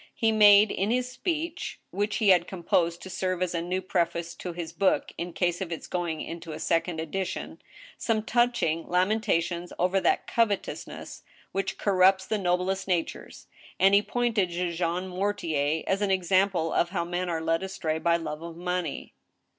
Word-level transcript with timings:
He 0.15 0.31
made 0.31 0.71
in 0.71 0.89
his 0.89 1.11
speech, 1.11 1.79
which 1.91 2.15
he 2.15 2.29
had 2.29 2.47
composed 2.47 3.03
to 3.03 3.09
serve 3.11 3.43
as 3.43 3.53
a 3.53 3.61
new 3.61 3.83
preface 3.83 4.33
to 4.37 4.51
his 4.51 4.73
book 4.73 5.11
in 5.15 5.31
case 5.31 5.61
of 5.61 5.71
its 5.71 5.85
going 5.85 6.21
into 6.21 6.53
a 6.53 6.59
second 6.59 6.99
edition, 6.99 7.61
some 7.99 8.23
touching 8.23 8.87
lamentations 8.87 9.71
over 9.77 9.99
that 10.01 10.25
coveteousness 10.25 11.21
which 11.51 11.77
corrupts 11.77 12.25
the 12.25 12.39
noblest 12.39 12.87
natures, 12.87 13.45
and 13.79 13.93
he 13.93 14.01
pointed 14.01 14.49
to 14.49 14.71
Jean 14.73 15.07
Mortier 15.07 15.83
as 15.85 16.01
an 16.01 16.09
example 16.09 16.73
of 16.73 16.89
how 16.89 17.05
men 17.05 17.29
are 17.29 17.39
led 17.39 17.61
astray 17.61 17.99
by 17.99 18.17
love 18.17 18.41
of 18.41 18.55
money. 18.57 19.13